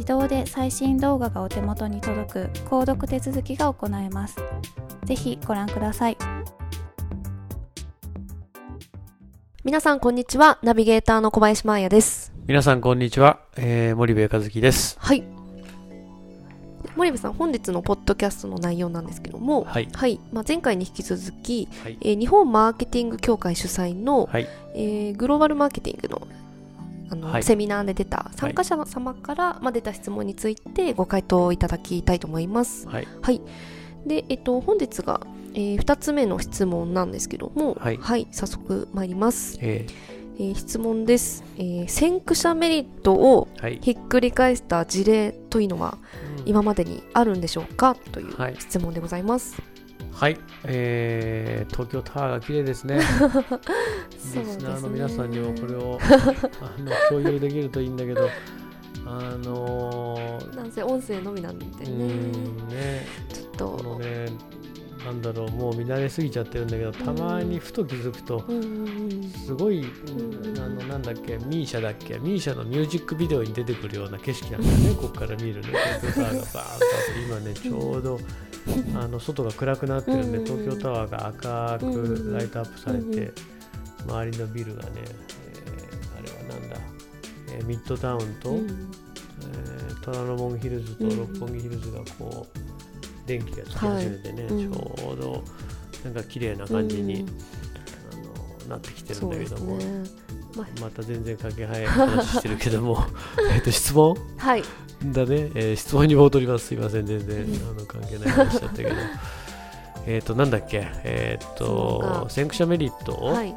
[0.00, 4.36] 自動で最新動画がお手元に届く購読手続きが行えます
[5.04, 6.16] ぜひご覧ください
[9.62, 10.58] 皆さんこんにちは。
[10.62, 12.32] ナビゲーターの小林真彩です。
[12.46, 14.96] 皆さんこんにちは、えー、森部和樹です。
[14.98, 15.22] はい。
[16.96, 19.88] 森部さん、本日のポッドキャストの内容なんですけども、はい
[20.32, 26.26] まあ、前回に引き続き、はいえー日本マーケティング協会主催の、はい、えーグローバルマーケティングの
[27.10, 27.42] あの、はい。
[27.42, 32.86] セミナーで出た参加者様から、まあ、出た質問についてご回答いただきたいと思います。
[32.88, 33.40] はい、はい。
[34.06, 35.20] で、えっと、本日が、
[35.52, 37.98] え2つ目の質問なんですけども、はい。
[38.30, 39.58] 早速参ります。
[39.60, 39.86] え
[40.38, 45.98] えー質問です、えー先駆者メリットをー、はい、ひっくり返した事例というのは
[46.38, 46.48] うん。
[46.48, 47.94] 今までにあるんでしょうか？
[48.12, 48.56] というはい。
[48.58, 49.60] 質問でございます。
[50.12, 53.00] はい、えー、東京タワーが綺麗ですね。
[54.16, 54.44] すね。
[54.44, 55.98] スナーの皆さんにもこれを
[56.60, 58.28] あの共有できるといいんだけど、
[59.06, 64.26] あのー、なんせ音声のみなんでね、んね、ちょっことのね、
[65.04, 68.44] なんだろう、もう見慣れすぎちゃってるんだけど、たまにふと気づくと、
[69.46, 69.84] すごい、ん
[70.58, 75.68] あのなんだっけ、ミーシャだっけ、ミーシャのミュージックビデオに出てくるような景色なんだよね、 ここから見るね、
[76.00, 76.78] 東京タワーがバーンとあっ
[77.14, 78.20] て、今ね、ちょうど
[78.94, 83.32] あの外が暗くなってるんで、うん東京タワーが赤くライトアップされて、
[84.06, 86.76] 周りのビルがね、えーあれはなんだ、
[87.52, 88.66] えーミッドタウンと、うん。
[88.66, 92.58] えー虎ノ門ヒルズとうん六本木ヒルズがこう、
[93.30, 94.52] 電気がつき始めてね、はい。
[94.52, 94.72] うん。
[94.72, 95.44] ちょうど
[96.04, 97.28] なんか綺麗な感じに、うん。
[97.28, 97.32] あ
[98.68, 99.76] のなってきてるんだけども。
[99.76, 99.84] ね。
[100.56, 103.04] ままた全然関係ない話してるけども
[103.54, 104.16] えっと質問？
[104.36, 104.62] はい。
[105.04, 106.66] だね、えー質問に戻ります。
[106.66, 107.06] すいません。
[107.06, 107.54] 全然うん。
[107.76, 108.90] あの関係ない話しちゃったけど。
[110.06, 110.88] えっとなんだっけ？
[111.04, 112.26] えっそうとか。
[112.28, 113.54] 先駆者メリットを、はい。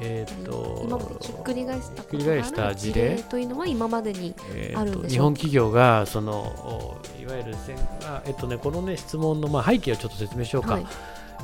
[0.00, 4.34] えっと今までひっくり返したひっくり返した事例というのは今までに
[4.74, 10.86] あるんでしょう日本企業がそのおいわゆる先あえっとねこのね質問のまあ背景をちょっと説明しようか、はい。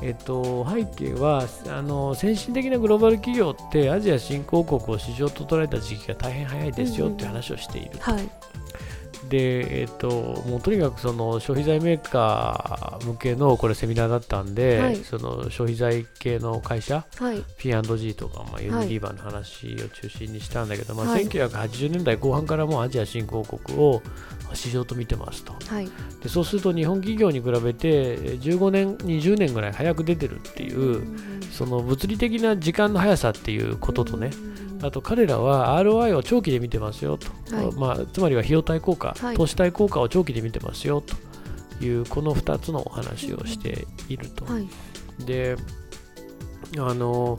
[0.00, 8.28] えっと、背景はあの先進的なグローバル企業ってアジア新興国を市場と捉えた時期が大変早いですよっていう話をしている、はい。
[9.28, 10.08] で、えっと、
[10.46, 14.96] もうとにかくその消費財メーカー向けのこれセミナーだったんで、はい。
[14.96, 17.42] その消費財系の会社はい。
[17.58, 21.24] P&G とか、まあ、ユニリーバーの話を中心にしたんだけど、まあ、はい。
[21.26, 24.02] 1980年代後半からもうアジア新興国を
[24.54, 25.54] 市場と見てますと。
[25.66, 25.88] はい。
[26.22, 31.02] でそうすると日本企業に比べてえー15年20年ぐらい早く出てるっていう、
[31.50, 34.30] その物理的な時間の速さっていうこととね、
[34.82, 41.14] あと彼らは ROI を長期で見てますよと、はいまあ、つまりは費用対効果、はい投資対効果を長期で見てますよと
[41.84, 44.44] いうこの2つのお話をしていると。
[44.44, 44.68] はい。
[45.24, 45.56] で
[46.78, 47.38] あの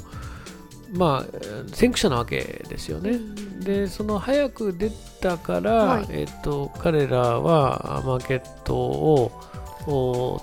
[0.93, 3.19] まあ先駆者なわけですよね。
[3.59, 4.91] でその早く出
[5.21, 9.31] たから、はいえっと彼らはマーケットを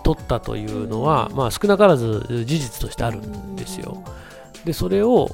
[0.02, 4.02] 取ったというのは、まあ、少なからず事実としてあるんですよ。
[4.64, 5.30] でそれを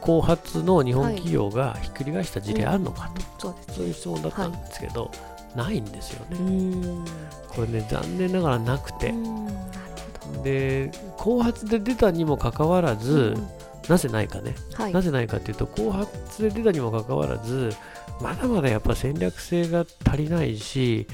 [0.00, 5.10] 後発の日本企業がひっくり返した事例あるのかと、はいそういう質問だったんですけど、は
[5.54, 7.04] い、ないんですよね。
[7.48, 9.14] これね残念ながらなくて。
[10.42, 13.36] で後発で出たにもかかわらず、
[13.88, 17.72] なぜないかね、はい、なぜないかというと後発で出たにもかかわらず
[18.20, 21.06] まだまだやっぱ戦略性が足りないし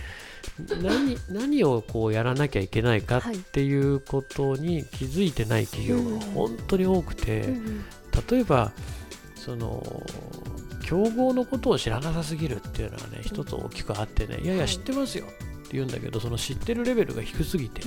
[0.82, 7.55] 何何をこうやらなきゃいけないかっていうことに気づいてない企業が本当に多くて、
[8.31, 8.73] 例えば
[9.35, 10.02] その
[10.82, 17.82] 競合のことを知らなさすぎるっていうのはね一つ大きくあってねいやいや知ってますよって言うんだけどその知ってるレベルが低すぎて、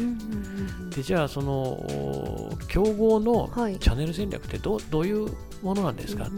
[0.96, 3.50] でじゃあその競合の
[3.80, 5.30] チャンネル戦略ってどどういう
[5.62, 6.26] ものなんですか？
[6.26, 6.32] と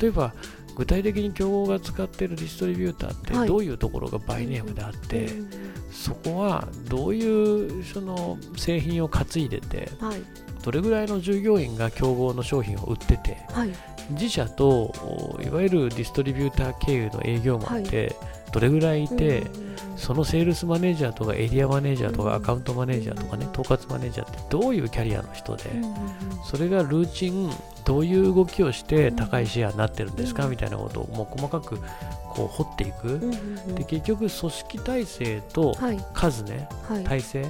[0.00, 0.34] 例えば
[0.76, 5.28] 具体的に競合が使っているディストリビューターってどういうところがバイネームであって、はい、
[5.90, 10.22] そこはどういうその製品を担いでて、はい、
[10.62, 13.70] どれぐらいの従業員が競合の商品を売ってて、はい、
[14.10, 14.92] 自社と
[15.42, 18.14] いわゆるディストリビューター経由の営業マンって
[18.52, 19.44] どれぐらいいて、
[19.96, 25.64] そのセールスマネージャーとかエリアマネージャーとかアカウントマネージャーとかね統括マネージャーってどういうキャリアの人で、
[26.44, 27.50] それがルーチン
[27.84, 31.78] どういう動きをして高いシェアになってるんですかみたいなことをもう細かく
[32.30, 33.20] こう掘っていく、
[33.74, 35.76] で結局組織体制と
[36.12, 36.68] 数ね、
[37.04, 37.46] 体制。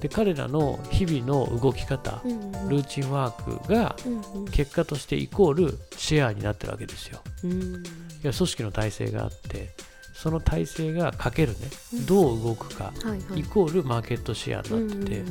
[0.00, 2.22] で彼らの日々の動き方、
[2.68, 3.94] ルーチンワークが
[4.50, 7.20] 結果としてイコールシェアになってるわけですよ。
[7.44, 9.70] いや組織の体制があって
[10.22, 11.58] その体制がかけるね、
[12.06, 12.92] どう動くか、
[13.34, 15.16] イコールマーケットシェアになって。
[15.16, 15.24] て、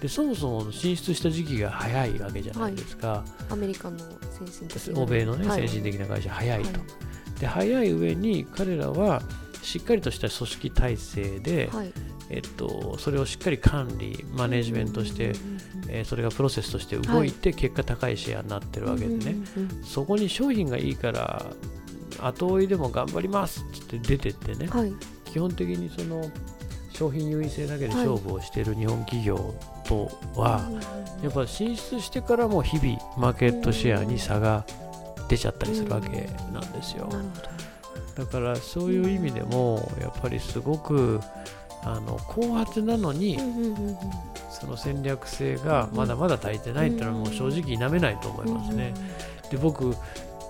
[0.00, 3.98] でそもそも進出した時期が早いわけじゃないですか、アメリカの
[4.30, 6.80] 先進的欧米の、ね先進的な会社早いと、
[7.38, 9.20] で早い上に彼らは
[9.62, 11.68] しっかりとした組織体制で、
[12.30, 15.34] えっと、それをしっかり管理マネジメントして、
[15.88, 19.36] えー、それがプロセスとして動いて結果高いシェアになってるわけでね、
[19.84, 21.44] そこに商品がいいから
[22.20, 24.92] 後追いでも頑張りますって出てってね、はい、
[25.24, 26.30] 基本的にその
[26.92, 29.54] 商品優位性だけで勝負をしている日本企業
[29.84, 30.68] とは、
[31.22, 34.64] やっぱ進出してからも日々マーケットシェアに差が
[35.28, 36.08] 出ちゃったりするわけ
[36.52, 37.08] なんですよ。
[38.16, 41.20] だからそういう意味でもやっぱりすごく
[41.84, 43.38] あの後発なのに、
[44.50, 48.92] その戦略性がまだまだ足りてないっていうのはもう正直否めないと思いますね。
[49.50, 49.94] で僕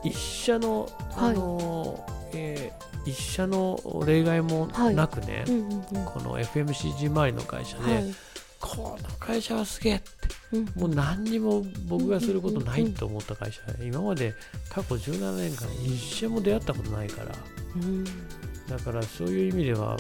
[0.04, 8.14] 一社の、あのはい、えー、一社の例外もなくね、はいうんうんうん、この FMCG 周りの会社で、はい、
[8.60, 10.06] この会社はすげえって、
[10.52, 14.34] うん、もう何にも僕がすることないと思った会社、うんうん、今まで
[14.68, 17.34] 過去17年間一社も出会ったことないから、
[17.76, 19.96] うん、だからそういう意味では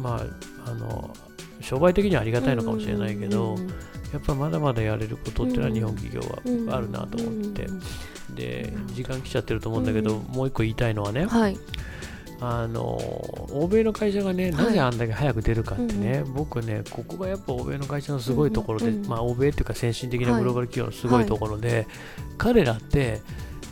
[0.00, 0.22] ま
[0.66, 1.14] ああの
[1.60, 3.56] 商売的にはありがたいのかもしれないけど、
[4.14, 6.20] やっぱまだまだやれることっていうのは日本企業
[6.68, 7.66] はあるなと思って。
[8.34, 11.56] で時間来ちゃってると思うんだけど、もう一個言いたいのはね、はい、
[12.40, 12.82] あの
[13.52, 21.86] 欧米の会社がね、なぜあんだけ早く出るかってね、うん、僕ね、ここがやっぱ欧米の会社のすごいところで、うんうん、まあ、欧米っていうか先進的なグローバル企業のすごいところで、はい、
[22.38, 23.20] 彼らって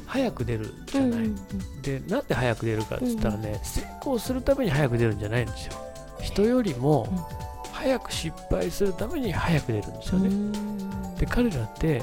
[0.07, 1.37] 早く出るじゃない、うんうん、
[1.83, 5.73] でなんで早く出るかって言ったらね、成功するために早く出るんじゃないんですよ。
[6.21, 7.09] 人よりも
[7.83, 10.31] 早く失敗するために早く出るんですよね、
[11.19, 12.01] で彼らって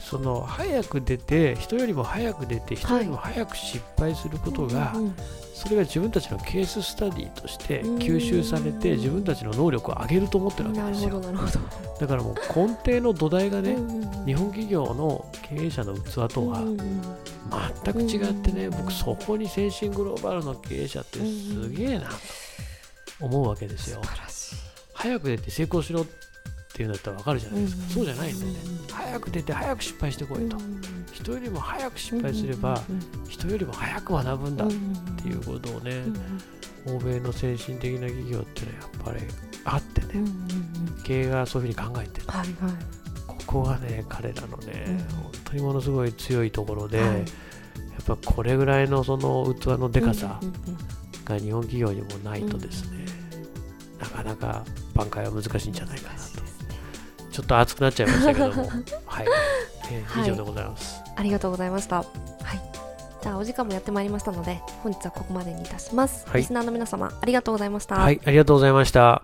[0.00, 4.94] その早く出て人よりも早く出て人よりも早く失敗することが、
[5.54, 11.20] それが自分たちのケーススタディとして吸収されて自分たちの能力を上げると思ってるわけですよ。
[12.00, 13.76] だからもう根底の土台がね、
[14.24, 16.64] 日本企業の経営者の器とは
[17.84, 24.00] 全く違ってね、僕そこに先進グローバルの経営者ってすげえなと思うわけですよ
[25.00, 26.06] 早く出て成功しろっ
[26.74, 28.52] ていうんだったら分かるじゃないですか、そうじゃないんでね、
[28.92, 30.56] 早く出て早く失敗してこいと、
[31.12, 32.80] 人よりも早く失敗すれば、
[33.28, 36.04] 人よりも早く学ぶんだっていうことをね、
[36.86, 39.20] 欧米の先進的な企業っていうのはやっぱり
[39.64, 40.24] あってね、
[41.02, 42.74] 経営がそういうふうに考えてる、はいはい、
[43.26, 47.24] ここがね彼らのね、本当にものすごい強いところで、やっ
[48.06, 50.40] ぱこれぐらいのその器のでかさ
[51.24, 53.04] が日本企業にもないとですね、
[53.98, 54.64] なかなか
[55.04, 56.40] 挽回は難しいんじゃないかなと
[57.30, 58.68] ちょっと熱くなっちゃいましたけども、
[59.06, 59.26] はい、
[59.90, 61.96] えー、以上でございます、ありがとうございました。
[61.96, 62.06] はい。
[63.22, 66.26] じゃあお時間もやってまいりましたので、本日はここまでにいたします。
[66.26, 67.96] はい、リスナーの皆様、ありがとうございました。
[67.96, 69.22] はい、ありがとうございました。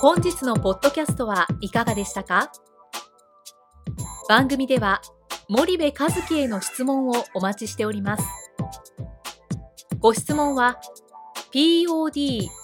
[0.00, 2.50] 本日のポッドキャストはいかがでしたか？
[4.28, 5.00] 番組では
[5.48, 8.24] 森部和樹への質問をお待ちしております。
[9.98, 10.80] ご質問は
[11.52, 12.63] podcast